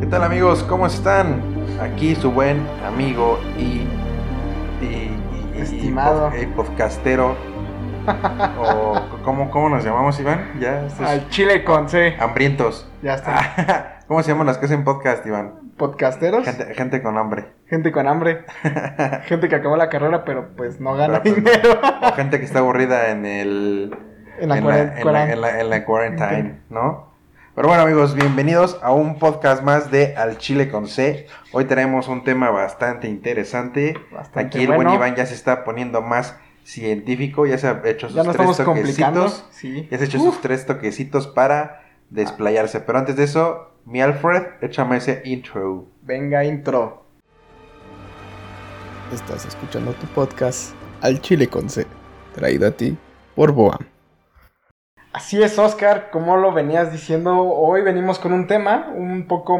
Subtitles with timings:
[0.00, 0.62] ¿Qué tal amigos?
[0.64, 1.40] ¿Cómo están?
[1.80, 3.86] Aquí su buen amigo y,
[4.84, 5.20] y,
[5.56, 6.30] Estimado.
[6.40, 7.36] y podcastero.
[8.58, 10.58] o ¿cómo, ¿Cómo nos llamamos, Iván?
[10.60, 12.14] Ya, esto es- Al chile con C.
[12.20, 12.88] hambrientos.
[13.02, 13.98] Ya está.
[14.08, 15.72] ¿Cómo se llaman las que hacen podcast, Iván?
[15.76, 16.44] Podcasteros.
[16.44, 17.46] Gente, Gente, gente con hambre.
[17.92, 18.44] con hambre.
[19.24, 21.80] gente que acabó la carrera, pero pues no gana Pero, pues, dinero.
[22.02, 23.96] O gente que está aburrida en el...
[24.38, 27.15] en la en, cuaren- la, en, cuaren- la, en la- en la quarantine, ¿no?
[27.56, 31.26] Pero bueno amigos, bienvenidos a un podcast más de Al Chile con C.
[31.52, 33.94] Hoy tenemos un tema bastante interesante.
[34.12, 34.90] Bastante Aquí el bueno.
[34.90, 39.46] buen Iván ya se está poniendo más científico, ya se ha hecho sus tres toquecitos.
[39.52, 39.88] Sí.
[39.90, 40.34] Ya se ha hecho Uf.
[40.34, 41.80] sus tres toquecitos para
[42.10, 42.80] desplayarse.
[42.80, 45.86] Pero antes de eso, mi Alfred, échame ese intro.
[46.02, 47.06] Venga, intro.
[49.14, 51.86] Estás escuchando tu podcast Al Chile con C,
[52.34, 52.98] traído a ti
[53.34, 53.78] por Boa.
[55.16, 59.58] Así es, Oscar, como lo venías diciendo, hoy venimos con un tema un poco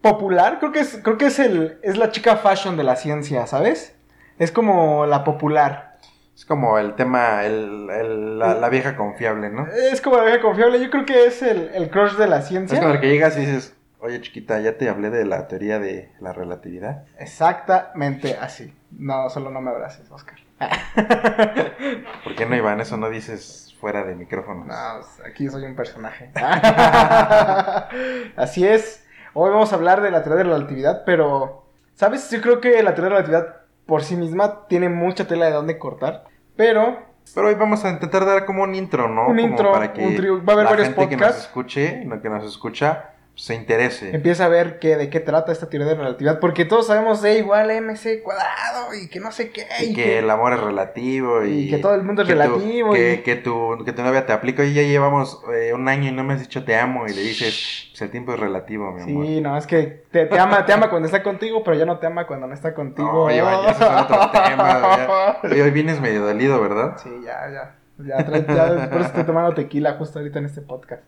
[0.00, 0.58] popular.
[0.58, 3.94] Creo que es, creo que es el, es la chica fashion de la ciencia, ¿sabes?
[4.38, 5.98] Es como la popular.
[6.34, 9.66] Es como el tema, el, el- la, la vieja confiable, ¿no?
[9.66, 10.80] Es como la vieja confiable.
[10.82, 12.80] Yo creo que es el, el crush de la Es ciencia.
[12.80, 16.10] con el que llegas y dices, oye chiquita, ya te hablé de la teoría de
[16.20, 17.04] la relatividad.
[17.18, 18.74] Exactamente así.
[18.92, 20.36] No, solo no me abraces, Oscar.
[22.24, 22.80] ¿Por qué no, Iván?
[22.80, 24.66] Eso no dices fuera de micrófonos.
[24.66, 26.30] No, pues, aquí soy un personaje.
[28.36, 29.04] Así es.
[29.34, 32.30] Hoy vamos a hablar de la teoría de la relatividad, pero, ¿sabes?
[32.30, 35.52] Yo creo que la teoría de la relatividad por sí misma tiene mucha tela de
[35.52, 36.24] dónde cortar,
[36.56, 36.98] pero
[37.34, 39.22] Pero hoy vamos a intentar dar como un intro, ¿no?
[39.28, 40.46] Un como intro, para que un.
[40.48, 41.44] Va a haber la varios gente que nos podcasts.
[41.44, 44.14] escuche, lo que nos escucha, se interese.
[44.16, 47.22] empieza a ver qué, de qué trata esta teoría de la relatividad, porque todos sabemos
[47.22, 49.66] E igual a mc cuadrado y que no sé qué.
[49.82, 52.92] Y que el amor es relativo y, y que todo el mundo es que relativo
[52.92, 56.08] que, y- que tu, que tu novia te aplica y ya llevamos eh, un año
[56.08, 58.90] y no me has dicho te amo y le dices, pues el tiempo es relativo,
[58.92, 59.26] mi amor.
[59.26, 61.98] Sí, no, es que te, te ama, te ama cuando está contigo, pero ya no
[61.98, 63.28] te ama cuando no está contigo.
[63.28, 64.80] No, ya es otro tema.
[64.80, 65.38] ya.
[65.44, 66.96] Oye, hoy vienes medio dolido, ¿verdad?
[67.02, 67.74] Sí, ya, ya.
[67.98, 71.02] Ya, ya, por eso estoy tomando tequila justo ahorita en este podcast.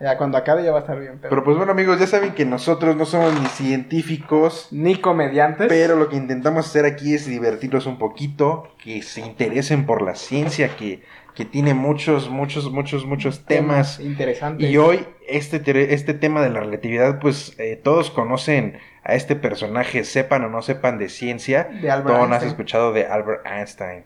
[0.00, 1.18] Ya, cuando acabe ya va a estar bien.
[1.18, 5.66] Pero, Pero pues bueno amigos, ya saben que nosotros no somos ni científicos, Ni comediantes.
[5.68, 10.14] pero lo que intentamos hacer aquí es divertirlos un poquito, que se interesen por la
[10.14, 11.02] ciencia, que,
[11.34, 13.98] que tiene muchos, muchos, muchos, muchos temas.
[14.00, 14.70] interesantes.
[14.70, 19.34] Y hoy este, te- este tema de la relatividad, pues eh, todos conocen a este
[19.36, 21.64] personaje, sepan o no sepan de ciencia.
[21.80, 22.50] De Albert Todos has Einstein.
[22.50, 24.04] escuchado de Albert Einstein,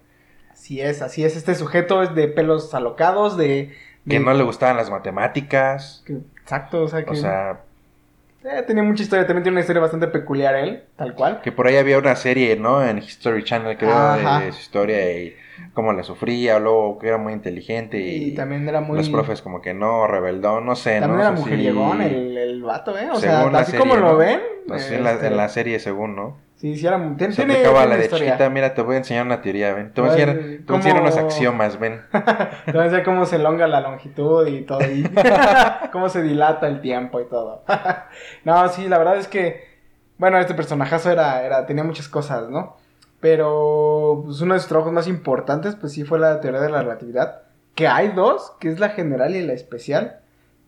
[0.53, 1.37] Así es, así es.
[1.37, 3.73] Este sujeto es de pelos alocados, de.
[4.09, 7.11] Que no le gustaban las matemáticas, que- exacto, o sea que.
[7.11, 7.61] o sea,
[8.45, 9.27] eh, tenía mucha historia.
[9.27, 11.41] También tiene una historia bastante peculiar él, tal cual.
[11.43, 12.85] Que por ahí había una serie, ¿no?
[12.85, 14.41] En History Channel, creo, Ajá.
[14.41, 15.37] de, su historia y
[15.75, 18.97] cómo la sufría, luego que era muy inteligente y, Y también era muy.
[18.97, 21.21] los profes como que no, rebeldón, no sé, También ¿no?
[21.23, 23.09] era O sea, sí, mujeriegón el, el vato, ¿eh?
[23.13, 24.41] O sea, así serie, como lo ven.
[24.71, 26.37] Así en, la, este, en la serie, según, ¿no?
[26.63, 26.97] Sí, sí, era.
[26.97, 28.27] mu- Tiene, Se tiene, la de historia.
[28.35, 29.93] chiquita, mira, te voy a enseñar una teoría, ven.
[29.93, 32.03] Te voy a Ay, enseñar, te voy a enseñar ¿cómo- unos axiomas, ven.
[32.67, 35.03] Te voy a decir cómo se elonga la longitud y todo, y
[35.93, 37.65] cómo se dilata el tiempo y todo.
[38.45, 39.65] no, sí, la verdad es que,
[40.19, 42.77] bueno, este personajazo era, era, tenía muchas cosas, ¿no?
[43.19, 46.83] Pero pues, uno de sus trabajos más importantes, pues sí fue la teoría de la
[46.83, 47.43] relatividad,
[47.75, 50.21] que hay dos, que es la general y la especial,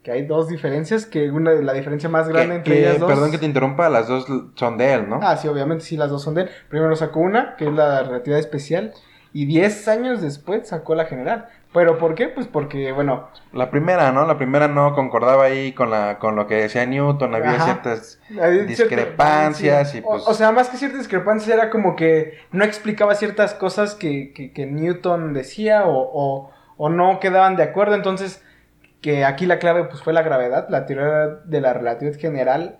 [0.04, 3.10] que hay dos diferencias, que una la diferencia más grande Que- entre que- ellas dos...
[3.10, 5.18] Perdón que te interrumpa, las dos son de él, ¿no?
[5.22, 6.50] Ah, sí, obviamente sí, las dos son de él.
[6.68, 8.92] Primero sacó una, que es la relatividad especial,
[9.32, 11.46] y 10 años después sacó la general.
[11.72, 12.28] ¿Pero por qué?
[12.28, 14.26] Pues porque, bueno, La primera, ¿no?
[14.26, 17.64] La primera no concordaba ahí con, la, con lo que decía Newton, había Ajá.
[17.64, 18.20] ciertas...
[18.68, 23.14] Discrepancias y, pues- O, o sea, más que ciertas discrepancias era como que no explicaba
[23.14, 27.94] ciertas cosas que, que- que Newton decía o, o- o no quedaban de acuerdo.
[27.94, 28.42] Entonces,
[29.04, 32.78] que aquí la clave pues fue la gravedad, la teoría de la relatividad general.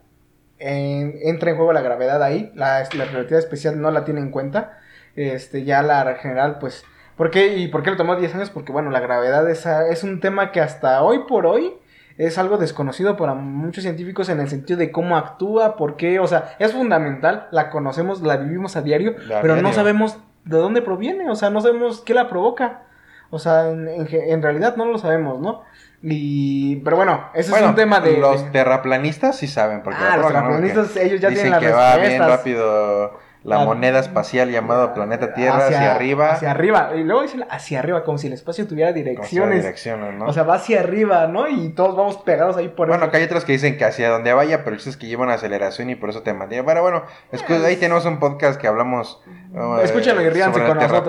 [0.59, 4.31] en- entra en juego la gravedad ahí, la, la relatividad especial no la tiene en
[4.31, 4.79] cuenta.
[5.17, 6.85] Este, ya la general, pues...
[7.17, 7.57] ¿Por qué?
[7.59, 8.51] ¿Y por qué le tomó 10 años?
[8.51, 11.75] Porque, bueno, la gravedad es, es un tema que hasta hoy por hoy
[12.19, 16.27] es algo desconocido para muchos científicos en el sentido de cómo actúa, por qué, o
[16.27, 21.29] sea, es fundamental, la conocemos, la vivimos a diario, pero no sabemos de dónde proviene,
[21.31, 22.83] o sea, no sabemos qué la provoca.
[23.31, 25.63] O sea, en, en realidad no lo sabemos, ¿no?
[26.03, 28.19] Y, pero bueno, ese Bueno, es un tema de...
[28.19, 31.97] Los terraplanistas sí saben, porque Ah, los terraplanistas, ellos ya Dicen tienen las que va
[31.97, 36.33] bien rápido la La- moneda espacial llamado planeta Tierra hacia, arriba.
[36.33, 36.93] Hacia arriba.
[36.97, 39.61] Y luego dicen hacia arriba, como si el espacio tuviera direcciones.
[39.63, 40.25] direcciones, ¿no?
[40.27, 41.47] O sea, va hacia arriba, ¿no?
[41.47, 43.11] Y todos vamos pegados ahí por bueno, eso.
[43.11, 45.91] que hay otros que dicen que hacia donde vaya, pero es que lleva una aceleración
[45.91, 46.65] y por eso te mantiene.
[46.65, 49.21] Pero bueno, escu- ahí tenemos un podcast que hablamos
[49.53, 51.05] uh, Escúchenlo y ríanse sobre con el nosotros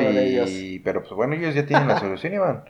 [0.00, 0.50] sobre y ellos.
[0.84, 2.64] pero pues bueno, ellos ya tienen la solución, Iván.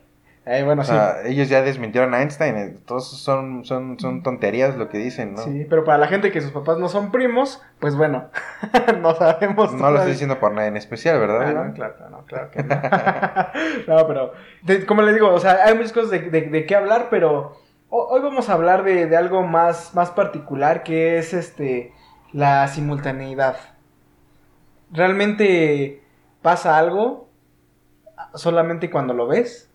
[0.50, 2.56] Eh, bueno, O sea, ellos ya desmintieron a Einstein.
[2.56, 5.43] eh, Todos son, son, son tonterías lo que dicen, ¿no?
[5.43, 5.67] sí.
[5.69, 8.31] Pero para la gente que sus papás no son primos, pues bueno,
[9.00, 9.75] no sabemos.
[9.75, 11.43] No lo estoy diciendo por nada en especial, ¿verdad?
[11.50, 12.75] Ah, no, claro, no, claro que no.
[13.97, 16.75] no, pero, de- como les digo, o sea, hay muchas cosas de, de, de qué
[16.75, 17.56] hablar, pero
[17.91, 21.93] ho- hoy vamos a hablar de, de algo más, más particular, que es este,
[22.33, 23.56] la simultaneidad.
[24.91, 26.03] ¿Realmente
[26.41, 27.29] pasa algo
[28.35, 29.68] solamente cuando lo ves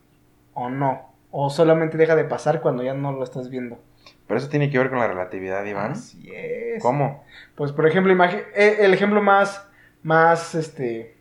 [0.53, 1.13] o no?
[1.31, 3.79] ¿O solamente deja de pasar cuando ya no lo estás viendo?
[4.27, 5.93] Pero eso tiene que ver con la relatividad, Iván.
[5.93, 6.81] Así es.
[6.81, 7.23] ¿Cómo?
[7.55, 8.13] Pues por ejemplo,
[8.55, 9.67] eh, el ejemplo más,
[10.03, 11.15] más, este,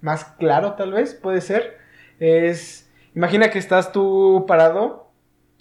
[0.00, 1.76] más claro tal vez puede ser,
[2.18, 5.10] es, imagina que estás tú parado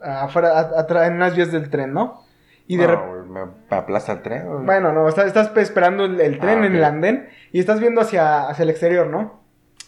[0.02, 2.24] afuera, a- atra- en unas vías del tren, ¿no?
[2.68, 3.42] Y de No, me
[3.78, 4.66] aplasta el tren.
[4.66, 8.02] bueno, no, estás, estás esperando el, el tren Ah, en el andén y estás viendo
[8.02, 9.42] hacia, hacia el exterior, ¿no?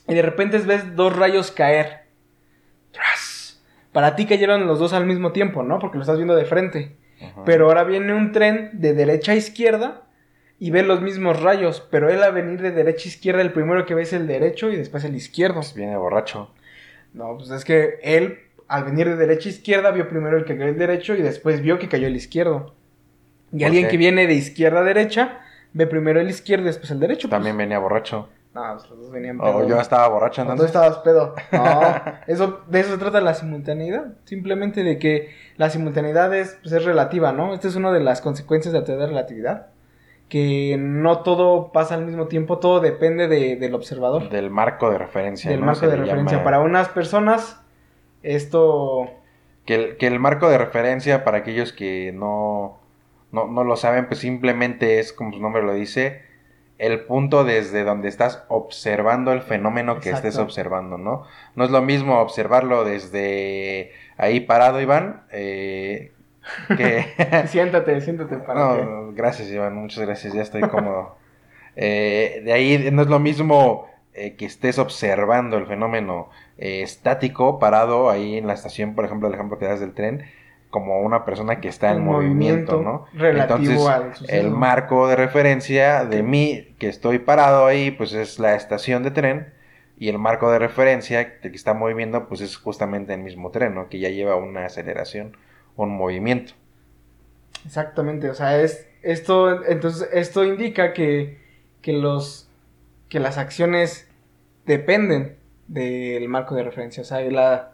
[0.07, 2.07] Y de repente ves dos rayos caer.
[3.99, 5.77] Para ti cayeron los dos al mismo tiempo, ¿no?
[5.77, 6.95] Porque lo estás viendo de frente.
[7.21, 7.43] Ajá.
[7.43, 10.03] Pero ahora viene un tren de derecha a izquierda
[10.57, 13.85] y ve los mismos rayos, pero él a venir de derecha a izquierda, el primero
[13.85, 15.55] que ve es el derecho y después el izquierdo.
[15.55, 16.49] Pues viene borracho.
[17.13, 20.57] No, pues es que él al venir de derecha a izquierda vio primero el que
[20.57, 22.75] cayó el derecho y después vio que cayó el izquierdo.
[23.51, 23.91] Y ¿Por alguien qué?
[23.91, 25.41] que viene de izquierda a derecha
[25.73, 27.27] ve primero el izquierdo y después el derecho.
[27.27, 27.37] pues.
[27.37, 28.29] También venía borracho.
[28.67, 29.67] No, pues los dos venían O pedos.
[29.67, 30.75] yo estaba borracho O tú entonces.
[30.75, 31.35] estabas pedo.
[31.51, 31.81] No,
[32.27, 34.13] eso, de eso se trata la simultaneidad.
[34.25, 37.53] Simplemente de que la simultaneidad es, pues, es relativa, ¿no?
[37.53, 39.67] Esta es una de las consecuencias de la teoría de relatividad.
[40.27, 44.29] Que no todo pasa al mismo tiempo, todo depende de- del observador.
[44.29, 45.49] Del marco de referencia.
[45.49, 45.65] del ¿no?
[45.65, 46.37] marco Se de referencia.
[46.37, 47.59] llama- Para unas personas,
[48.23, 49.09] esto...
[49.65, 52.79] Que el, que el marco de referencia, para aquellos que no,
[53.31, 56.23] no, no lo saben, pues simplemente es, como su nombre lo dice,
[56.79, 61.25] el punto desde donde estás observando el fenómeno que estés observando, ¿no?
[61.55, 66.13] No es lo mismo observarlo desde ahí parado, Iván, eh,
[66.75, 67.05] que...
[67.47, 68.83] siéntate, siéntate para que...
[68.83, 71.17] No, gracias, Iván, muchas gracias, ya estoy cómodo.
[71.75, 78.09] Eh, de ahí no es lo mismo eh, que estés observando el fenómeno estático, parado
[78.09, 80.25] ahí en la estación, por ejemplo, el ejemplo que das del tren,
[80.69, 83.19] como una persona que está en movimiento, movimiento ¿no?
[83.19, 88.39] relativo Entonces, al el marco de referencia de mí, que estoy parado ahí, pues es
[88.39, 89.53] la estación de tren,
[89.97, 93.89] y el marco de referencia que está moviendo, pues es justamente el mismo tren, ¿no?
[93.89, 95.35] Que ya lleva una aceleración,
[95.75, 96.53] un movimiento.
[97.65, 101.39] Exactamente, o sea, es esto, entonces esto indica que,
[101.81, 102.49] que los
[103.09, 104.09] que las acciones
[104.65, 105.37] dependen
[105.67, 107.73] del marco de referencia, o sea, la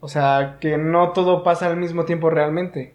[0.00, 2.94] o sea, que no todo pasa al mismo tiempo realmente.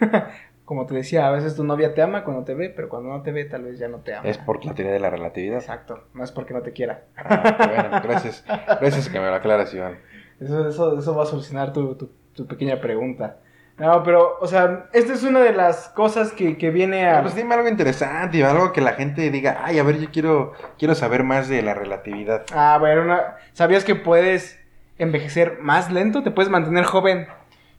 [0.64, 3.22] Como te decía, a veces tu novia te ama cuando te ve, pero cuando no
[3.22, 4.26] te ve tal vez ya no te ama.
[4.26, 5.58] Es por la teoría de la relatividad.
[5.58, 7.02] Exacto, no es porque no te quiera.
[7.16, 8.44] Ah, bueno, gracias.
[8.80, 9.98] Gracias que me lo aclaras, Iván.
[10.40, 13.36] Eso, eso, eso va a solucionar tu, tu, tu pequeña pregunta.
[13.76, 17.20] No, pero, o sea, esta es una de las cosas que, que viene a...
[17.22, 20.52] Pues dime algo interesante, Iván, algo que la gente diga, ay, a ver, yo quiero,
[20.78, 22.44] quiero saber más de la relatividad.
[22.54, 24.63] Ah, bueno, una- ¿sabías que puedes
[24.98, 26.22] envejecer más lento?
[26.22, 27.26] ¿Te puedes mantener joven?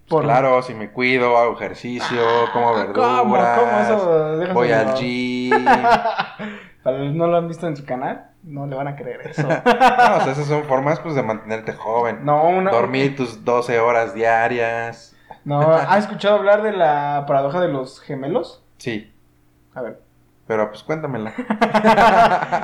[0.07, 2.21] Pues Claro, si me cuido, hago ejercicio,
[2.53, 3.35] como Ah, verduras, ¿Cómo?
[3.35, 4.53] ¿Cómo eso?
[4.53, 5.65] Voy al gym.
[6.83, 9.41] Para los no lo han visto en su canal, no le van a creer eso.
[9.47, 12.19] No, o sea, esas son formas pues de mantenerte joven.
[12.23, 12.69] No, una...
[12.69, 15.15] Dormir tus 12 horas diarias.
[15.43, 18.63] No, ¿has escuchado hablar de la paradoja de los gemelos?
[18.77, 19.11] Sí,
[19.73, 19.99] A ver.
[20.45, 21.33] pero pues cuéntamela.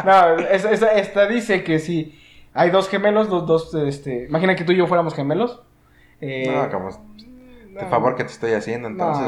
[0.05, 2.20] No, esa, esa- esta dice que si
[2.53, 4.25] hay dos gemelos, los dos, este...
[4.25, 5.61] Imagina que tú y yo fuéramos gemelos.
[6.19, 9.25] Eh, No, como de favor que te estoy haciendo entonces.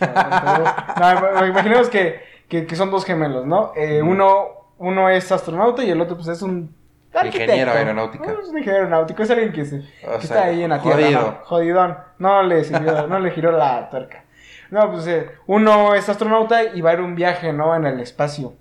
[0.00, 3.72] No, no, no, imaginemos que, que, que son dos gemelos, ¿no?
[3.74, 4.46] Eh, uno,
[4.78, 6.74] uno es astronauta y el otro pues es un
[7.14, 7.44] arquitecto.
[7.44, 8.24] Ingeniero aeronáutico.
[8.26, 10.82] No, es un ingeniero aeronáutico, es alguien que, se, que O está ahí en la
[10.82, 10.96] tierra.
[11.02, 11.20] jodido.
[11.22, 11.38] ¿no?
[11.44, 11.98] Jodidón.
[12.18, 14.24] No le sirvió, no le giró la tuerca.
[14.70, 17.74] No, pues eh, uno es astronauta y va a ir un viaje, ¿no?
[17.74, 18.52] En el espacio.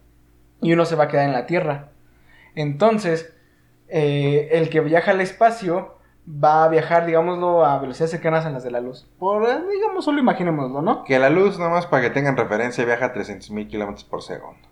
[0.61, 1.89] Y uno se va a quedar en la Tierra.
[2.55, 3.34] Entonces,
[3.87, 5.95] eh, el que viaja al espacio
[6.27, 9.07] va a viajar, digámoslo, a velocidades cercanas a las de la luz.
[9.19, 11.03] Por, eh, digamos, solo imaginémoslo, ¿no?
[11.03, 14.67] Que la luz, nomás para que tengan referencia, viaja a 300 mil kilómetros por segundo.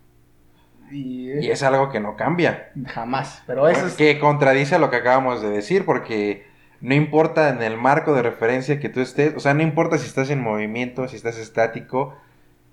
[0.91, 2.71] Y, Y es algo que no cambia.
[2.87, 3.43] jamás.
[3.47, 3.93] Pero eso es...
[3.95, 6.45] Que contradice a lo que acabamos de decir, porque
[6.81, 10.05] no importa en el marco de referencia que tú estés, o sea, no importa si
[10.07, 12.15] estás en movimiento, si estás estático,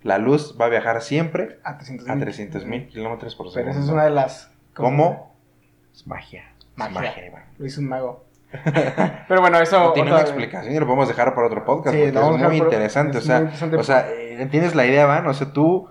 [0.02, 3.72] la luz va a viajar siempre A 300 a 300 mil kilómetros por Pero segundo.
[3.78, 4.46] esa es una de las...
[4.46, 5.29] cosas- ¿Cómo?
[5.94, 6.44] Es magia.
[6.58, 7.00] Es Magia.
[7.00, 7.44] magia, Iván.
[7.58, 8.24] Lo hizo un mago.
[9.28, 9.78] Pero bueno, eso...
[9.78, 12.56] No tiene una explicación y lo podemos dejar para otro podcast Sí, porque es muy
[12.56, 13.18] interesante.
[13.18, 13.76] es o sea, muy interesante.
[13.76, 15.26] o sea, ¿entiendes la idea, Van?
[15.26, 15.88] O sea, tú,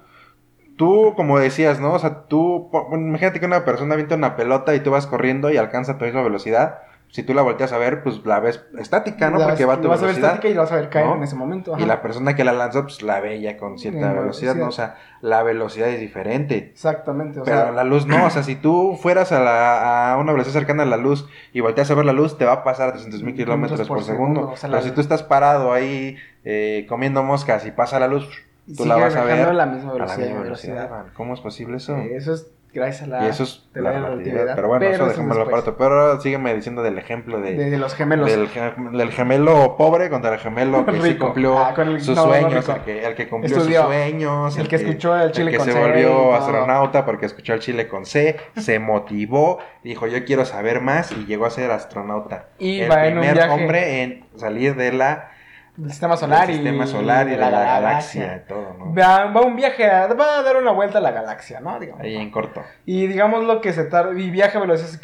[0.77, 1.93] tú, como decías, ¿no?
[1.93, 5.51] O sea, tú, bueno, imagínate que una persona avienta una pelota y tú vas corriendo
[5.51, 6.79] y alcanza tu misma velocidad,
[7.11, 9.39] si tú la volteas a ver, pues la ves estática, ¿no?
[9.39, 10.29] La Porque va a tu la vas a ver velocidad.
[10.35, 11.15] estática y la vas a ver caer ¿no?
[11.15, 11.75] en ese momento.
[11.79, 14.67] Y la persona que la lanza, pues la ve ya con cierta velocidad, ¿no?
[14.67, 16.69] O sea, la velocidad es diferente.
[16.71, 20.17] Exactamente, o Pero sea, la luz no, o sea, si tú fueras a, la, a
[20.17, 22.63] una velocidad cercana a la luz y volteas a ver la luz, te va a
[22.63, 24.49] pasar a 300 mil kilómetros por, segundo.
[24.51, 28.07] o sea, Pero la- si tú estás parado ahí eh, comiendo moscas y pasa la
[28.07, 28.29] luz,
[28.77, 30.25] tú la vas a ver a la misma a la velocidad.
[30.27, 30.75] misma velocidad.
[30.89, 31.13] velocidad.
[31.15, 31.97] ¿Cómo es posible eso?
[31.97, 34.55] Eh, eso es gracias a la, y eso es teoría la de la relatividad.
[34.55, 35.71] Pero bueno, eso dejémoslo aparte.
[35.77, 38.29] Pero ahora sígueme diciendo del ejemplo de, de, de los gemelos.
[38.29, 42.23] del, gem- del gemelo pobre contra el gemelo que sí cumplió Ah, el- sus no,
[42.25, 43.81] sueños, el que, el que cumplió Estudió.
[43.81, 47.53] sus sueños, El que escuchó el Chile que con se C volvió astronauta porque escuchó
[47.53, 51.71] el Chile con C, se motivó, dijo yo quiero saber más y llegó a ser
[51.71, 52.49] astronauta.
[52.59, 55.31] Y el va en un primer hombre en salir de la
[55.79, 58.93] del sistema solar del y sistema solar y de la, galaxia y todo, ¿no?
[58.93, 61.79] Va, va un viaje, a- va a dar una vuelta a la galaxia, ¿no?
[61.79, 62.01] Digamos.
[62.03, 62.61] Ahí en corto.
[62.85, 65.01] Y digamos lo que se tarda, y viaja a, velocidades,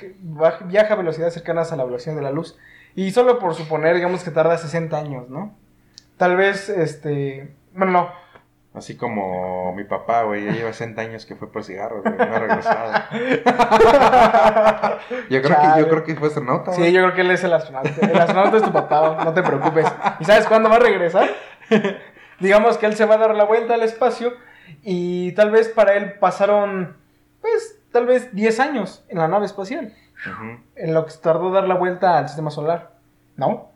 [0.66, 2.58] viaja a velocidades cercanas a la velocidad de la luz.
[2.96, 5.56] Y solo por suponer, digamos que tarda 60 años, ¿no?
[6.18, 8.10] Tal vez, este, bueno, no,
[8.76, 12.24] Así como mi papá, güey, ya lleva 60 años que fue por cigarros, güey, no
[12.24, 12.94] ha regresado.
[15.30, 17.54] Yo creo, que, yo creo que fue astronauta, Sí, yo creo que él es el
[17.54, 17.90] astronauta.
[18.02, 19.86] El astronauta es tu papá, no te preocupes.
[20.20, 21.30] ¿Y sabes cuándo va a regresar?
[22.40, 24.34] Digamos que él se va a dar la vuelta al espacio
[24.84, 26.98] y tal vez para él pasaron,
[27.42, 29.94] pues, tal vez 10 años en la nave espacial.
[30.76, 32.92] En lo que se tardó dar la vuelta al sistema solar.
[33.38, 33.75] ¿No?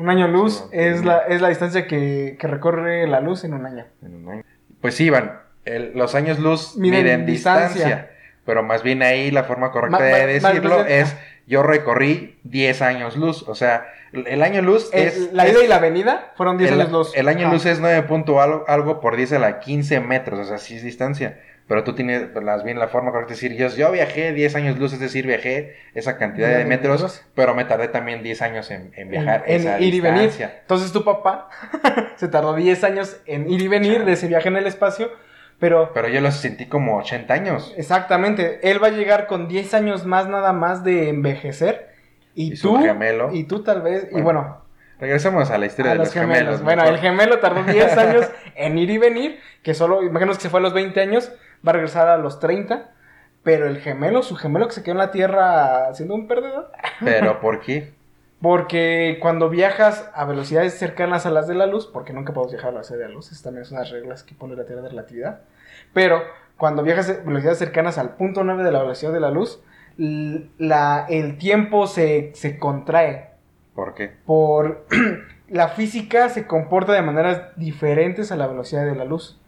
[0.00, 3.66] Un año luz es, la, es la distancia que, que recorre la luz en un
[3.66, 3.84] año.
[4.02, 4.42] En un año.
[4.80, 8.10] Pues sí, Iván, el- los años luz Miden miden, distancia, distancia.
[8.46, 11.16] pero más bien ahí la forma correcta Ma- de ma- más decirlo bien- es
[11.46, 15.32] yo recorrí 10 años luz, o sea, el año luz El- es...
[15.34, 17.12] la es- ida y la venida fueron 10 el, años luz.
[17.14, 17.52] el año Ajá.
[17.54, 20.76] luz es 9 punto algo, algo por 10 a la 15 metros, o sea, sí
[20.76, 21.38] es distancia.
[21.70, 24.76] Pero tú tienes más bien la forma correcta de decir, yo, yo viajé 10 años
[24.80, 28.90] luz, es decir, viajé esa cantidad de metros, pero me tardé también 10 años en,
[28.96, 30.22] en viajar en, esa en ir y venir.
[30.22, 30.58] distancia.
[30.62, 31.48] Entonces tu papá
[32.16, 35.12] se tardó 10 años en ir y venir de ese viaje en el espacio,
[35.60, 37.72] pero Pero yo los sentí como 80 años.
[37.76, 41.90] exactamente, él va a llegar con 10 años más nada más de envejecer
[42.34, 43.30] y, Y su tú gemelo.
[43.32, 44.58] y tú tal vez y Bueno,
[44.98, 46.36] Regresemos a la historia a de los los gemelos.
[46.40, 46.62] gemelos.
[46.62, 46.94] Bueno, mejor.
[46.96, 50.60] el gemelo tardó 10 años en ir y venir, que solo imagínate que se fue
[50.60, 51.32] a los 20 años,
[51.66, 52.90] va a regresar a los 30,
[53.42, 56.70] pero el gemelo, su gemelo que se quedó en la Tierra siendo un perdedor,
[57.04, 57.92] Pero ¿por qué?
[58.40, 62.70] Porque cuando viajas a velocidades cercanas a las de la luz, porque nunca podemos viajar
[62.70, 64.82] a la velocidad de la luz, esas también son las reglas que pone la teoría
[64.82, 65.40] de relatividad,
[65.92, 66.22] pero
[66.56, 69.60] cuando viajas a velocidades cercanas al punto 9 de la velocidad de la luz,
[69.96, 73.30] la, el tiempo se, se contrae.
[73.74, 74.12] ¿Por qué?
[74.24, 74.86] Por
[75.48, 79.39] la física se comporta de maneras diferentes a la velocidad de la luz.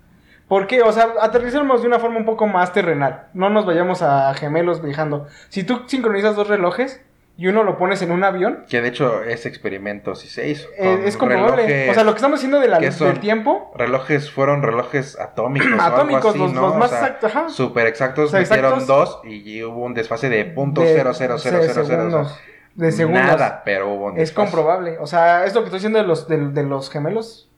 [0.53, 0.83] ¿Por qué?
[0.83, 3.29] O sea, aterrizamos de una forma un poco más terrenal.
[3.33, 5.27] No nos vayamos a gemelos viajando.
[5.49, 7.03] Si tú sincronizas dos relojes
[7.39, 10.69] y uno lo pones en un avión, Que de hecho ese experimento sí se hizo.
[10.77, 11.89] eh, es comprobable.
[11.91, 15.69] O sea, lo que estamos haciendo de la, del tiempo, Relojes fueron relojes atómicos.
[15.71, 16.61] o algo atómicos, así, los, ¿no?
[16.61, 17.49] los O más sea, exactos, ajá.
[17.49, 21.13] Súper exactos, O sea, metieron exactos dos y hubo un desfase de punto de- cero
[21.15, 22.39] cero cero segundos,
[22.75, 23.23] de segundos.
[23.25, 24.35] Nada, pero hubo un Es desfase.
[24.51, 24.99] comprobable.
[24.99, 27.49] O sea, esto que estoy diciendo de los, de, de los gemelos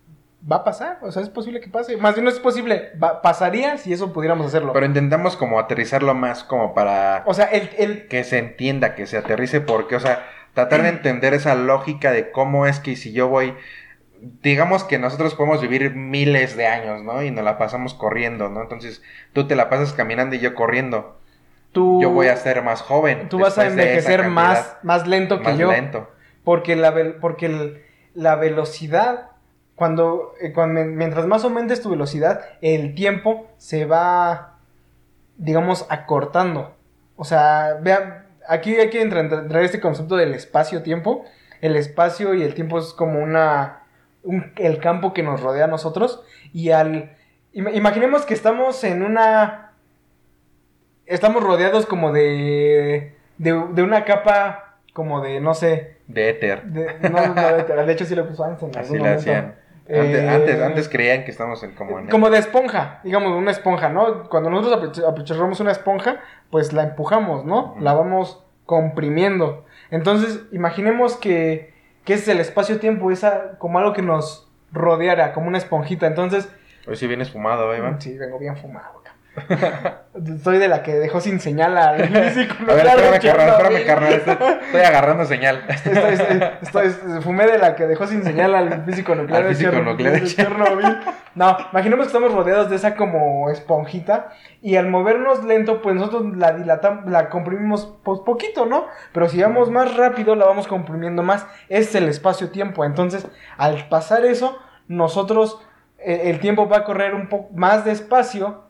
[0.51, 0.99] va a pasar.
[1.03, 1.97] O sea, es posible que pase.
[1.97, 2.93] Más bien no es posible.
[3.03, 4.73] va- pasaría si eso pudiéramos hacerlo.
[4.73, 9.07] Pero intentamos como aterrizarlo más como para o sea, el, el, que se entienda, que
[9.07, 10.25] se aterrice, porque, o sea,
[10.55, 13.55] tratar de entender esa lógica de cómo es que si yo voy,
[14.43, 17.23] digamos que nosotros podemos vivir miles de años, ¿no?
[17.23, 18.63] Y nos la pasamos corriendo, ¿no?
[18.63, 21.19] Entonces, tú te la pasas caminando y yo corriendo.
[21.73, 23.29] tú, Yo voy a ser más joven.
[23.29, 25.71] tú vas a envejecer más, más lento que más yo.
[25.73, 26.09] lento.
[26.45, 27.83] Porque la, vel- porque el-
[28.15, 29.31] la velocidad,
[29.76, 34.57] cuando, eh, cuando- mientras más aumentes tu velocidad, el tiempo se va,
[35.37, 36.75] digamos, acortando.
[37.16, 41.25] O sea, vean, aquí hay que entrar, entrar este concepto del espacio-tiempo.
[41.61, 43.81] El espacio y el tiempo es como una,
[44.23, 46.23] un- el campo que nos rodea a nosotros.
[46.52, 47.16] Y al,
[47.52, 49.73] im- imaginemos que estamos en una,
[51.07, 56.62] estamos rodeados como de, de, de una capa, como de, no sé, De éter.
[56.64, 58.73] de, no, no, de, de hecho sí lo puso Einstein.
[58.75, 59.19] en Así momento.
[59.21, 59.54] hacían.
[59.87, 63.50] Antes, Eh, antes, antes creían que estamos en como en Como de esponja, digamos, una
[63.50, 64.29] esponja, ¿no?
[64.31, 67.76] Cuando nosotros apachurramos una esponja, pues la empujamos, ¿no?
[67.81, 69.67] La vamos comprimiendo.
[69.91, 71.75] Entonces, imaginemos que,
[72.05, 76.07] que es el espacio-tiempo, esa como algo que nos rodeara, como una esponjita.
[76.07, 76.49] Entonces,
[76.87, 78.00] Hoy sí vienes fumado, ¿eh, Iván?
[78.00, 79.03] sí, vengo bien fumado.
[80.45, 84.12] Soy de la que dejó sin señal al físico A ver, espérame, carnal, espérame, carnal.
[84.12, 84.37] Estoy,
[84.67, 85.64] estoy agarrando señal.
[85.69, 85.93] Estoy,
[86.62, 89.73] estoy- estoy- fumé de la que dejó sin señal al físico nuclear, Al de, físico
[89.73, 90.99] Chernobyl, nuclear de de Chernobyl.
[91.35, 94.29] No, imaginemos que estamos rodeados de esa como esponjita
[94.62, 98.87] y al movernos lento, pues nosotros la dilatamos, la comprimimos pues, poquito, ¿no?
[99.12, 101.45] Pero si vamos más rápido, la vamos comprimiendo más.
[101.69, 102.85] Es el espacio-tiempo.
[102.85, 103.26] Entonces,
[103.59, 105.61] al pasar eso, nosotros,
[105.99, 108.63] eh, el tiempo va a correr un poco más despacio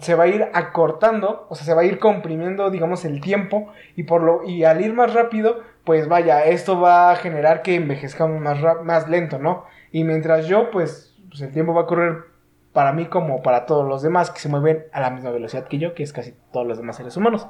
[0.00, 3.72] se va a ir acortando, o sea, se va a ir comprimiendo, digamos, el tiempo
[3.94, 7.74] y por lo y al ir más rápido, pues vaya, esto va a generar que
[7.74, 9.64] envejezcamos más más lento, ¿no?
[9.92, 12.24] Y mientras yo, pues, pues el tiempo va a correr
[12.72, 15.78] para mí como para todos los demás que se mueven a la misma velocidad que
[15.78, 17.46] yo, que es casi todos los demás seres humanos,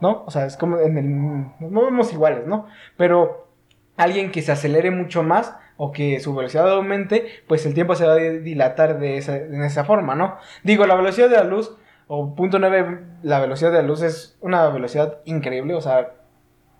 [0.00, 0.24] ¿no?
[0.26, 1.18] O sea, es como en el
[1.60, 2.66] nos movemos iguales, ¿no?
[2.96, 3.48] Pero
[3.96, 8.04] alguien que se acelere mucho más o que su velocidad aumente, pues el tiempo se
[8.04, 10.36] va a dilatar de esa, en esa forma, ¿no?
[10.62, 11.74] Digo, la velocidad de la luz,
[12.06, 16.12] o punto 9, la velocidad de la luz es una velocidad increíble, o sea,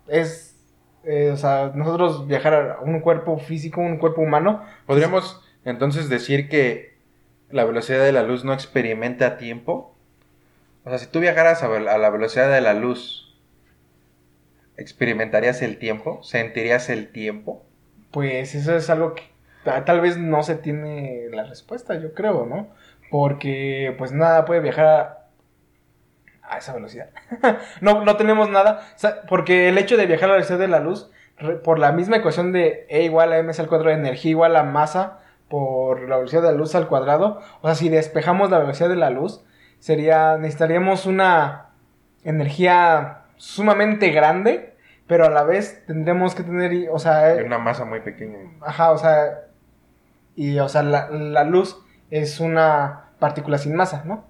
[0.07, 0.55] es,
[1.03, 6.47] eh, o sea, nosotros viajar a un cuerpo físico, un cuerpo humano, ¿Podríamos entonces decir
[6.47, 6.99] que
[7.49, 9.95] la velocidad de la luz no experimenta tiempo?
[10.85, 13.35] O sea, si tú viajaras a, a la velocidad de la luz,
[14.77, 16.21] ¿experimentarías el tiempo?
[16.21, 17.65] ¿Sentirías el tiempo?
[18.11, 19.23] Pues eso es algo que
[19.63, 22.67] ta- tal vez no se tiene la respuesta, yo creo, ¿no?
[23.09, 25.27] Porque pues nada puede viajar
[26.43, 27.09] a, esa velocidad.
[27.81, 28.81] no, no tenemos nada,
[29.29, 31.09] porque el hecho de viajar a la velocidad de la luz,
[31.63, 35.19] por la misma ecuación de E igual a mc al cuadrado, energía igual a masa
[35.49, 38.95] por la velocidad de la luz al cuadrado, o sea, si despejamos la velocidad de
[38.95, 39.43] la luz,
[39.79, 41.71] sería, necesitaríamos una
[42.23, 44.70] energía sumamente grande,
[45.11, 48.37] pero a la vez tendremos que tener, o sea, De una masa muy pequeña.
[48.61, 49.41] Ajá, o sea,
[50.37, 51.77] y o sea, la, la luz
[52.09, 54.23] es una partícula sin masa, ¿no?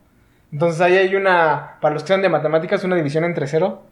[0.51, 3.83] Entonces ahí hay una, para los que sean de matemáticas, una división entre cero,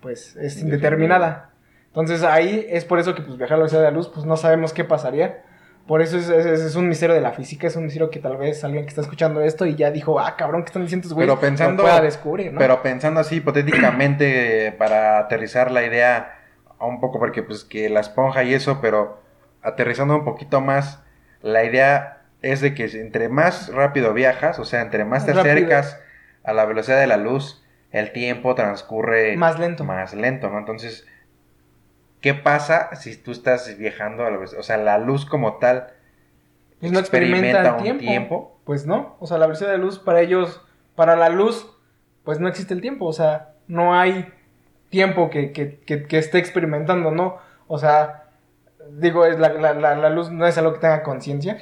[0.00, 1.50] pues es indeterminada.
[1.86, 4.26] Entonces ahí es por eso que pues viajar a la velocidad de la luz, pues
[4.26, 5.44] no sabemos qué pasaría.
[5.86, 8.36] Por eso es, es- es un misterio de la física, es un misterio que tal
[8.36, 11.14] vez alguien que está escuchando esto y ya dijo, ah, cabrón, ¿qué están diciendo estos
[11.14, 11.30] güeyes?
[11.34, 12.58] Pero pensando- pueda descubrir, ¿no?
[12.58, 16.38] Pero pensando así hipotéticamente para aterrizar la idea
[16.78, 19.20] un poco porque pues que la esponja y eso, pero
[19.62, 21.00] aterrizando un poquito más,
[21.40, 25.52] la idea es de que entre más rápido viajas, o sea, entre más te Rápido.
[25.54, 26.00] acercas
[26.44, 29.84] a la velocidad de la luz, el tiempo transcurre Más lento.
[29.84, 30.58] más lento, ¿no?
[30.58, 31.06] Entonces,
[32.22, 34.60] ¿qué pasa si tú estás viajando a la velocidad?
[34.60, 35.88] O sea, la luz como tal
[36.80, 38.00] Pues no experimenta el un tiempo.
[38.00, 38.60] tiempo.
[38.64, 40.62] Pues no, o sea, la velocidad de luz para ellos,
[40.94, 41.68] para la luz,
[42.24, 44.32] pues no existe el tiempo, o sea, no hay
[44.88, 47.38] tiempo que, que, que, que esté experimentando, ¿no?
[47.66, 48.30] O sea,
[48.90, 51.58] digo, es la, la, la, la luz no es algo que tenga conciencia,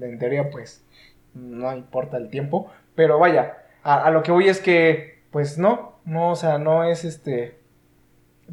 [0.00, 0.84] en teoría, pues,
[1.34, 6.00] no importa el tiempo, pero vaya, a, a lo que voy es que, pues no,
[6.04, 7.58] no, o sea, no es este...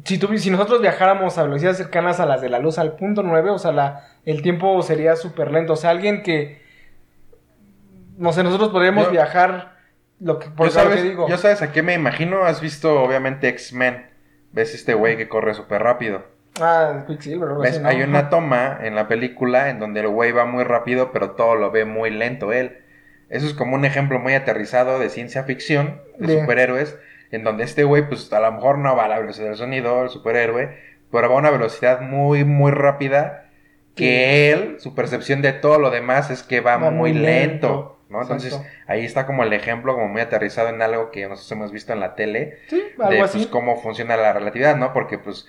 [0.04, 3.22] Si, tuvi- si nosotros viajáramos a velocidades cercanas a las de la luz al punto
[3.22, 5.74] 9, o sea, la, el tiempo sería súper lento.
[5.74, 6.60] O sea, alguien que,
[8.16, 9.74] no sé, nosotros podríamos Yo- viajar,
[10.20, 11.28] lo que, por Yo lo sabes, que digo.
[11.28, 14.06] yo sabes a qué me imagino, has visto obviamente X-Men,
[14.52, 16.22] ves este güey que corre súper rápido.
[16.60, 17.82] Ah, Quicksilver, ¿Ves?
[17.84, 21.56] Hay una toma en la película en donde el güey va muy rápido, pero todo
[21.56, 22.78] lo ve muy lento él.
[23.28, 26.96] Eso es como un ejemplo muy aterrizado de ciencia ficción, de De- superhéroes,
[27.30, 30.02] en donde este güey, pues a lo mejor no va a la velocidad del sonido,
[30.04, 30.76] el superhéroe,
[31.10, 33.50] pero va a una velocidad muy, muy rápida,
[33.94, 37.68] que él, su percepción de todo lo demás es que va, Va muy muy lento,
[37.68, 38.22] lento, ¿no?
[38.22, 38.68] Entonces, exacto.
[38.88, 42.00] ahí está como el ejemplo, como muy aterrizado en algo que nosotros hemos visto en
[42.00, 43.38] la tele, Sí, algo de así.
[43.38, 44.92] pues, cómo funciona la relatividad, ¿no?
[44.92, 45.46] Porque pues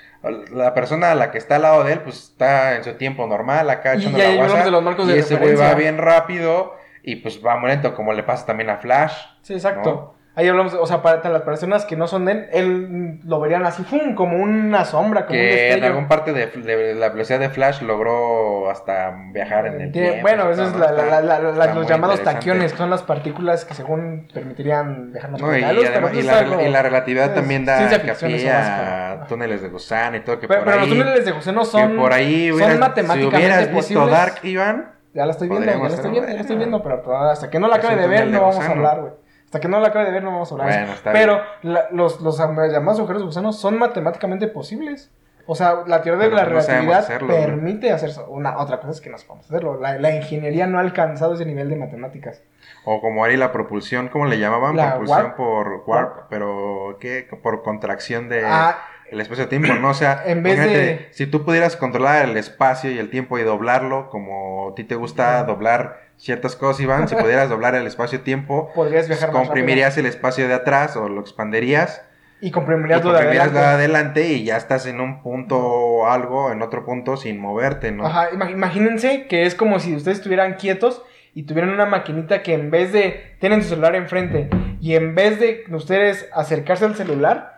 [0.51, 3.25] la persona a la que está al lado de él, pues está en su tiempo
[3.25, 6.75] normal, acá echando la guasa, de los marcos y de ese güey va bien rápido
[7.01, 9.13] y pues va muy lento, como le pasa también a Flash.
[9.41, 10.14] Sí, exacto.
[10.37, 13.83] Ahí hablamos, o sea, para las personas que no son él, él lo verían así,
[13.83, 14.15] ¡fum!
[14.15, 15.87] como una sombra, como un Que en destello.
[15.87, 20.21] algún parte de, de la velocidad de Flash logró hasta viajar en el Tiene- tiempo.
[20.27, 24.27] bueno, eso es la- la- la- los llamados taquiones, que son las partículas que según
[24.33, 27.63] permitirían viajar más No, y, la luz, además- y algo- y la relatividad es también
[27.65, 30.89] da a túneles de gusano y todo, que Pero, por pero ahí...
[30.89, 34.11] los túneles de gusano son, por ahí son hubieras- si matemáticamente hubieras visto posibles.
[34.11, 37.17] Dark, Iván, Ya la estoy viendo, ya la estoy viendo, ya la estoy viendo, pero
[37.29, 39.13] hasta que no la acabe un de ver no vamos a hablar, güey.
[39.45, 40.67] Hasta que no la acabe de ver no vamos a hablar.
[40.69, 45.11] Bueno, está pero la- los, los llamados agujeros de gusano son matemáticamente posibles.
[45.47, 48.25] O sea, la teoría de Pero la no sabemos relatividad hacerlo, permite hacer eso.
[48.29, 49.79] Una, otra cosa es que no podemos hacerlo.
[49.79, 52.41] La, la ingeniería no ha alcanzado ese nivel de matemáticas.
[52.83, 54.75] O como ahí la propulsión, ¿cómo le llamaban?
[54.75, 55.35] La propulsión warp.
[55.37, 57.27] por warp, pero ¿qué?
[57.43, 58.79] Por contracción de, Ah,
[59.11, 59.89] el espacio-tiempo, ¿no?
[59.89, 63.43] O sea, En vez de- si tú pudieras controlar el espacio y el tiempo y
[63.43, 68.71] doblarlo, como a ti te gusta doblar ciertas cosas, Iván, si pudieras doblar el espacio-tiempo,
[68.73, 72.01] Podrías viajar más comprimirías el espacio de atrás o lo expanderías.
[72.41, 73.59] Y y comprimirías lo de lo de adelante.
[73.59, 78.05] adelante y ya estás en un punto o algo, en otro punto sin moverte, ¿no?
[78.05, 81.01] Ajá, ima- imagínense que es como si ustedes estuvieran quietos
[81.33, 83.35] y tuvieran una maquinita que en vez de...
[83.39, 84.49] Tienen su celular enfrente
[84.81, 87.54] y en vez de ustedes acercarse al celular,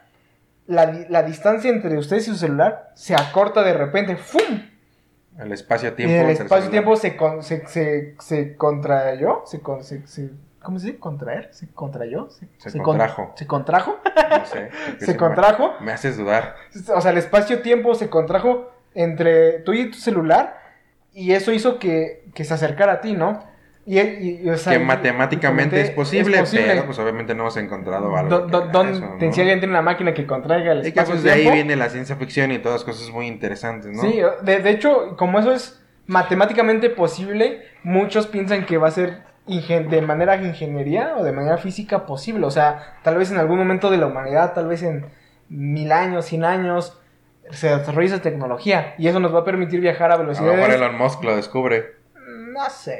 [0.67, 4.15] la, la distancia entre ustedes y su celular se acorta de repente.
[4.17, 4.69] ¡Fum!
[5.39, 6.25] El espacio-tiempo.
[6.25, 9.43] el espacio-tiempo se, con- se, se, se contrayó.
[9.45, 10.99] Se, con- se, se- ¿Cómo se dice?
[10.99, 11.49] ¿Contraer?
[11.53, 12.29] ¿Se contrayó?
[12.29, 13.33] Se con- contrajo.
[13.35, 13.99] ¿Se contrajo?
[14.29, 14.69] No sé.
[14.99, 15.73] ¿Se me- contrajo?
[15.79, 16.55] Me haces dudar.
[16.93, 20.57] O sea, el espacio-tiempo se contrajo entre tú y tu celular
[21.13, 23.43] y eso hizo que, que se acercara a ti, ¿no?
[23.89, 26.67] Y, y- y, o sea, que matemáticamente es posible, es posible.
[26.67, 28.29] pero pues obviamente no hemos encontrado algo.
[28.29, 29.33] Do- que do- haga don- eso, te- ¿no?
[29.33, 31.89] Si alguien tiene una máquina que contraiga el Y que pues de ahí viene la
[31.89, 34.01] ciencia ficción y todas cosas muy interesantes, ¿no?
[34.01, 39.25] Sí, de, de hecho, como eso es matemáticamente posible, muchos piensan que va a ser
[39.45, 42.45] de manera ingeniería o de manera física posible.
[42.45, 45.05] O sea, tal vez en algún momento de la humanidad, tal vez en
[45.47, 46.99] mil años, cien años,
[47.51, 48.95] se desarrolle esa tecnología.
[48.97, 50.75] Y eso nos va a permitir viajar a A lo mejor velocidades...
[50.75, 51.93] Elon Musk lo descubre.
[52.51, 52.99] No sé.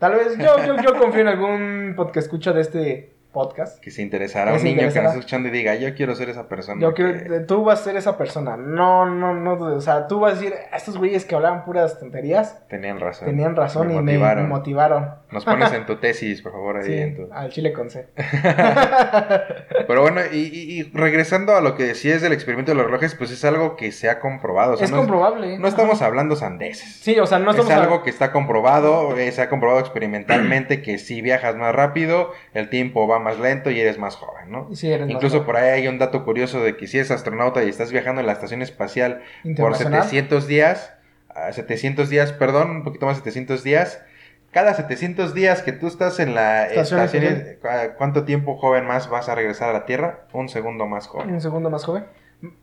[0.00, 3.80] Tal vez yo, yo, yo confío en algún podcast escucha de este podcast.
[3.80, 6.28] Que se interesará Que un se niño que nos escuchando y diga, yo quiero ser
[6.30, 6.80] esa persona.
[6.80, 8.56] Yo que- creo, tú vas a ser esa persona.
[8.56, 9.52] No, no, no.
[9.54, 13.26] O sea, tú vas a decir, estos güeyes que hablaban puras tonterías Tenían razón.
[13.28, 14.42] tenían razón Me y motivaron.
[14.44, 15.10] me motivaron.
[15.30, 18.08] Nos pones en tu tesis, por favor, ahí Sí, en tu- al chile con C.
[19.86, 23.14] Pero bueno, y, y- y regresando a lo que decías del experimento de los relojes,
[23.14, 24.74] pues es algo que se ha comprobado.
[24.74, 25.58] o sea, es no comprobable.
[25.58, 26.96] no estamos hablando sandeces.
[27.00, 30.82] Sí, o sea, no estamos es algo que está comprobado, eh, se ha comprobado experimentalmente
[30.82, 34.68] que si viajas más rápido, el tiempo va más lento y eres más joven, ¿no?
[34.74, 35.46] Sí, eres más Incluso joven.
[35.46, 38.26] por ahí hay un dato curioso de que si eres astronauta y estás viajando en
[38.26, 40.02] la estación espacial por Internacional.
[40.02, 40.92] 700 días,
[41.28, 44.02] a 700 días, perdón, un poquito más de 700 días,
[44.50, 47.90] cada 700 días que tú estás en la Estación estación, espacial.
[47.90, 50.26] ¿cu- ¿cuánto tiempo joven más vas a regresar a la Tierra?
[50.32, 51.30] Un segundo más joven.
[51.30, 52.04] Un segundo más joven.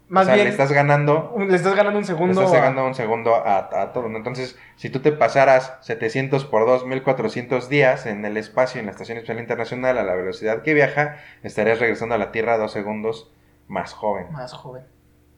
[0.10, 2.42] Más o sea, bien, le estás ganando le estás ganando un le segundo.
[2.42, 4.08] estás a- llegando un segundo a, a todo.
[4.08, 8.92] Entonces, si tú te pasaras 700 por 2, 1400 días en el espacio, en la
[8.94, 13.32] Estación Espacial Internacional, a la velocidad que viaja, estarías regresando a la Tierra dos segundos
[13.68, 14.28] más joven.
[14.32, 14.84] Más joven.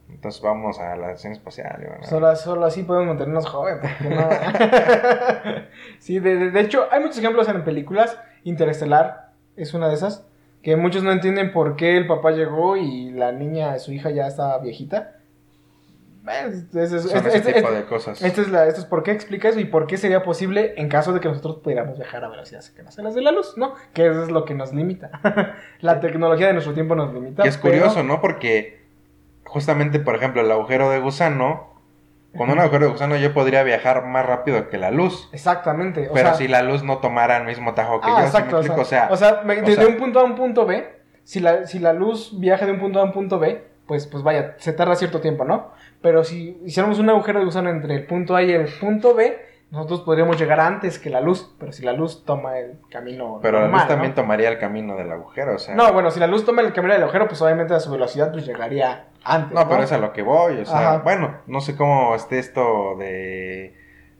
[0.10, 1.99] Entonces, vamos a la Estación Espacial.
[2.04, 3.82] Solo, solo así podemos mantenernos jóvenes.
[4.02, 4.30] no?
[5.99, 8.17] sí, de, de- de hecho, hay muchos ejemplos en películas.
[8.43, 10.25] Interestelar es una de esas.
[10.62, 14.28] Que muchos no entienden por qué el papá llegó y la niña, su hija, ya
[14.28, 15.15] estaba viejita.
[16.24, 18.22] Bueno, es- es- es- Son es- ese es- tipo es- de cosas.
[18.22, 20.89] Esto es, la, esto es por qué explica eso y por qué sería posible en
[20.89, 23.74] caso de que nosotros pudiéramos viajar a velocidades cercanas a las de la luz, ¿no?
[23.93, 25.10] Que eso es lo que nos limita.
[25.82, 27.43] la tecnología de nuestro tiempo nos limita.
[27.43, 28.19] Que es pero- curioso, ¿no?
[28.22, 28.80] Porque
[29.45, 31.69] justamente, por ejemplo, el agujero de gusano,
[32.38, 35.30] con un agujero de gusano yo podría viajar más rápido que la luz.
[35.34, 36.10] Exactamente.
[36.10, 38.26] O Pero sea, si la luz no tomara el mismo tajo que Ah, yo, ¿sí
[38.28, 38.56] exacto.
[38.58, 38.82] me explico?
[38.82, 40.26] o sea, o sea, o sea, me- o de, sea- de un punto A a
[40.26, 40.88] un punto B,
[41.24, 44.06] si la, si la luz viaja de un punto A a un punto B, pues,
[44.06, 45.72] pues vaya, se tarda cierto tiempo, ¿no?
[46.02, 49.46] Pero si hiciéramos un agujero de gusano entre el punto A y el punto B,
[49.72, 51.56] nosotros podríamos llegar antes que la luz.
[51.60, 53.39] Pero si la luz toma el camino.
[53.42, 55.74] pero la luz también tomaría el camino del agujero, o sea.
[55.76, 58.32] No, bueno, si la luz toma el camino del agujero, pues obviamente a su velocidad
[58.32, 59.53] pues llegaría antes.
[59.53, 60.97] No, pero es a lo que voy, o sea, Ajá.
[60.99, 63.75] bueno, no sé cómo esté esto de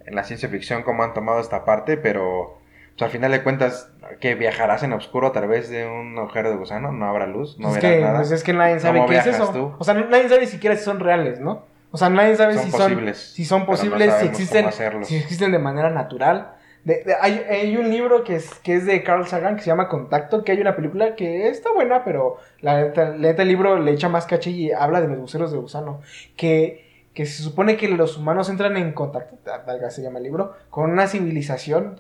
[0.06, 2.58] en la ciencia ficción, cómo han tomado esta parte, pero
[2.98, 6.58] pues, al final de cuentas, que viajarás en oscuro a través de un agujero de
[6.58, 8.16] gusano, no habrá luz, no verás que, nada.
[8.18, 9.50] pues es que nadie sabe ¿Cómo qué es eso.
[9.50, 9.74] tú?
[9.78, 11.66] O sea, nadie sabe siquiera si son reales, ¿no?
[11.92, 14.68] O sea, nadie sabe Son si, posibles, son, si son no posibles, si existen,
[15.04, 16.54] si existen de manera natural.
[17.22, 20.54] Hay, un libro que es, que es de Carl Sagan que se llama Contacto, que
[20.54, 24.52] hay una película que está buena, pero la neta, el libro le echa más caché
[24.52, 26.02] y habla de los buceros de gusano.
[26.38, 29.38] Que, que se supone que los humanos entran en contacto,
[29.68, 32.00] valga se llama el libro, con una civilización,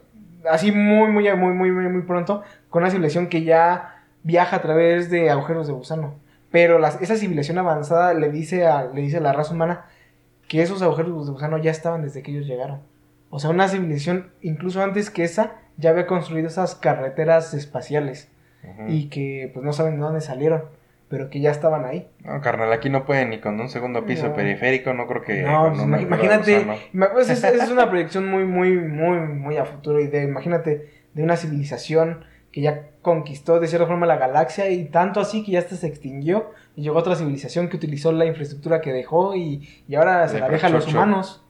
[0.49, 4.61] así muy, muy, muy, muy, muy, muy pronto, con una civilización que ya viaja a
[4.61, 6.15] través de agujeros de gusano.
[6.51, 9.85] Pero esa civilización avanzada le dice, a, le dice a la raza humana
[10.47, 12.81] que esos agujeros de gusano ya estaban desde que ellos llegaron.
[13.29, 18.31] O sea, una civilización incluso antes que esa ya había construido esas carreteras espaciales.
[18.87, 20.65] Y que pues no saben de dónde salieron,
[21.07, 22.09] pero que ya estaban ahí.
[22.23, 24.35] No, carnal, aquí no pueden ni con un segundo piso No.
[24.35, 26.67] periférico, no creo que No, pues, imagínate,
[27.13, 31.23] pues, es, es una proyección muy, muy, muy, muy a futuro y de, imagínate, de
[31.23, 35.59] una civilización que ya conquistó de cierta forma la galaxia y tanto así que ya
[35.59, 39.95] hasta se extinguió y llegó otra civilización que utilizó la infraestructura que dejó y, y
[39.95, 41.45] ahora se la deja a los humanos,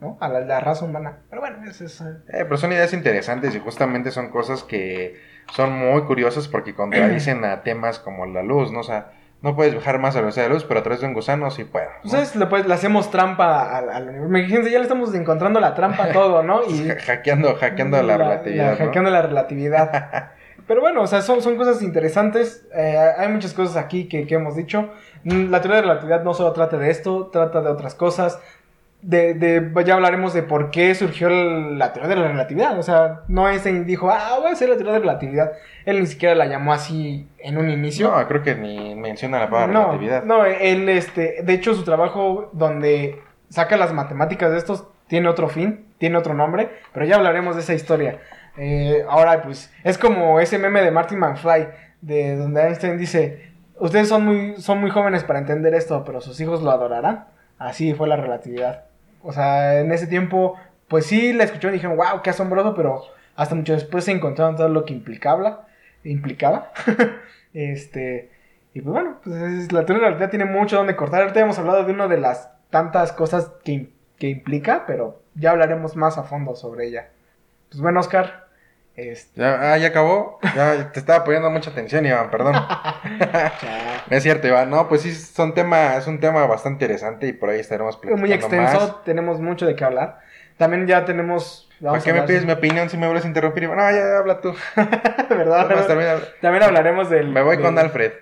[0.00, 0.16] ¿no?
[0.20, 1.18] A la, la raza humana.
[1.30, 2.00] Pero bueno, eso es...
[2.00, 5.16] eh, Eh, pero son ideas interesantes y justamente son cosas que
[5.54, 8.80] son muy curiosas porque contradicen a temas como la luz, ¿no?
[8.80, 11.00] O sea, no puedes viajar más a la velocidad de la luz, pero a través
[11.00, 11.86] de un gusano sí puedo.
[11.86, 11.96] ¿no?
[12.04, 14.28] Entonces le, pues, le hacemos trampa al, al universo.
[14.28, 16.60] Imagínense, ya le estamos encontrando la trampa a todo, ¿no?
[16.68, 18.72] Y hackeando, hackeando la, relatividad.
[18.72, 18.76] ¿no?
[18.86, 20.30] hackeando la relatividad.
[20.66, 22.66] Pero bueno, o sea, son, son cosas interesantes.
[22.74, 24.90] eh, hay muchas cosas aquí que, que hemos dicho.
[25.22, 28.40] Mm, La teoría de la relatividad no solo trata de esto, trata de otras cosas.
[29.02, 32.76] De, de- ya hablaremos de por qué surgió la teoría de la relatividad.
[32.78, 35.52] O sea, no Einstein dijo, ah, voy a hacer la teoría de la relatividad.
[35.84, 38.10] Él ni siquiera la llamó así en un inicio.
[38.10, 40.24] No, creo que ni menciona la palabra No, relatividad.
[40.24, 45.48] no, él, este, de hecho, su trabajo donde saca las matemáticas de estos tiene otro
[45.48, 48.18] fin, tiene otro nombre, pero ya hablaremos de esa historia.
[48.56, 51.68] Eh, ahora, pues, es como ese meme de Martin McFly,
[52.00, 56.40] de donde Einstein dice, ustedes son muy, son muy jóvenes para entender esto, pero sus
[56.40, 57.26] hijos lo adorarán.
[57.58, 58.84] Así fue la relatividad.
[59.22, 60.56] O sea, en ese tiempo,
[60.88, 63.02] pues sí, la escucharon y dijeron, wow, qué asombroso, pero
[63.34, 65.66] hasta mucho después se encontraron todo lo que implicaba.
[66.04, 66.72] implicaba.
[67.54, 68.30] este,
[68.74, 71.22] y pues bueno, pues es- la teoría de la relatividad tiene mucho donde cortar.
[71.22, 75.96] Ahorita hemos hablado de una de las tantas cosas que, que implica, pero ya hablaremos
[75.96, 77.08] más a fondo sobre ella.
[77.70, 78.45] Pues bueno, Oscar,
[78.96, 80.38] este, Ya, ah, ya acabó.
[80.54, 82.54] Ya te estaba poniendo mucha atención, Iván, perdón.
[84.08, 84.70] No es cierto, Iván.
[84.70, 88.12] No, pues sí, son tema, es un tema bastante interesante y por ahí estaremos muy
[88.12, 89.04] platicando extenso, más.
[89.04, 90.20] tenemos mucho de qué hablar.
[90.56, 91.68] También ya tenemos...
[91.82, 93.64] ¿Para qué me pides mi opinión si me vuelves a interrumpir?
[93.64, 93.76] Iván?
[93.76, 94.54] No, ya, ya habla tú.
[95.28, 95.70] ¿Verdad?
[95.70, 97.28] Además, También hablaremos del...
[97.28, 98.12] Me voy con Alfred.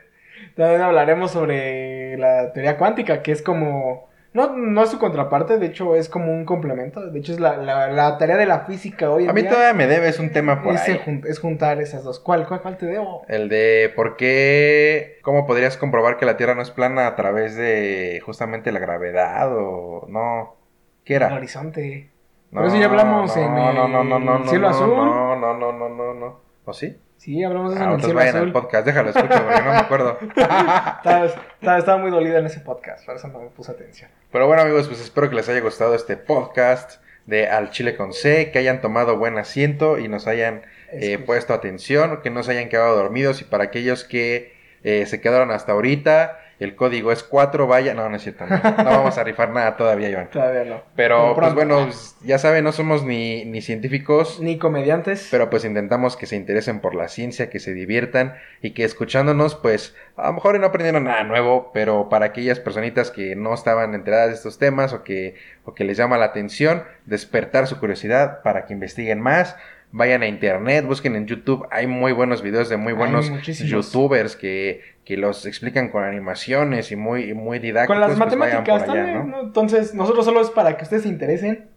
[0.57, 4.09] También hablaremos sobre la teoría cuántica, que es como...
[4.35, 7.01] No, no es su contraparte, de hecho es como un complemento.
[7.11, 9.51] De hecho es la, la, la tarea de la física hoy en A mí día.
[9.51, 10.99] todavía me debes un tema por es, ahí.
[11.05, 12.21] jun- es juntar esas dos.
[12.21, 13.25] ¿Cuál, cuál, cuál te debo?
[13.29, 17.57] El de por qué, cómo podrías comprobar que la Tierra no es plana a través
[17.57, 20.57] de justamente la gravedad o no.
[21.05, 21.35] ¿Qué El era?
[21.35, 22.11] horizonte.
[22.51, 24.71] No, Pero eso ya hablamos no, en no, no, no, no, el no, cielo no,
[24.71, 24.95] azul.
[24.97, 26.41] No, no, no, no, no, no.
[26.65, 26.97] ¿O sí?
[27.25, 28.47] Sí, hablamos de eso Ah, en el cielo vayan azul.
[28.49, 30.19] al podcast, déjalo escucho porque no me acuerdo.
[30.37, 34.11] Estaba, estaba- estaba muy dolida en ese podcast, por eso no me puse atención.
[34.31, 38.13] Pero bueno amigos, pues espero que les haya gustado este podcast de Al Chile con
[38.13, 42.53] C, que hayan tomado buen asiento y nos hayan eh, puesto atención, que no se
[42.53, 47.23] hayan quedado dormidos y para aquellos que eh, se quedaron hasta ahorita, el código es
[47.23, 50.31] 4, vaya, no, no es cierto, no, no vamos a rifar nada todavía, Iván.
[50.31, 50.83] Todavía no.
[50.97, 51.89] Pero pues bueno,
[52.23, 55.29] ya saben, no somos ni, ni científicos, Ni comediantes.
[55.31, 59.55] pero pues intentamos que se interesen por la ciencia, que se diviertan y que escuchándonos,
[59.55, 63.95] pues a lo mejor no aprendieron nada nuevo, pero para aquellas personitas que no estaban
[63.95, 68.43] enteradas de estos temas o que, o que les llama la atención, despertar su curiosidad
[68.43, 69.57] para que investiguen más.
[69.97, 74.81] Vayan a internet, busquen en YouTube, hay muy buenos videos de muy buenos youtubers que,
[75.05, 77.95] que los explican con animaciones y muy, muy didácticos.
[77.95, 79.41] Con las pues, matemáticas allá, también, ¿no?
[79.41, 81.69] Entonces, nosotros solo es para que ustedes se interesen,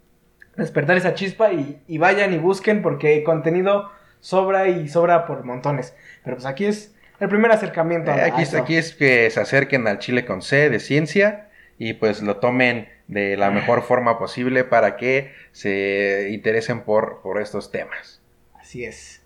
[0.56, 5.96] despertar esa chispa y, y vayan y busquen porque contenido sobra y sobra por montones.
[6.24, 8.12] Pero pues aquí es el primer acercamiento.
[8.12, 12.22] Eh, aquí, aquí es que se acerquen al Chile con C de ciencia y pues
[12.22, 18.22] lo tomen de la mejor forma posible para que se interesen por, por estos temas.
[18.60, 19.17] Así es.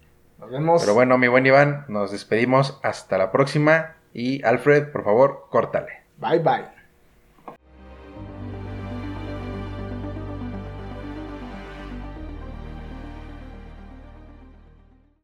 [0.41, 0.81] Nos vemos.
[0.81, 6.01] Pero bueno, mi buen Iván, nos despedimos hasta la próxima y Alfred, por favor, córtale.
[6.17, 6.80] Bye bye.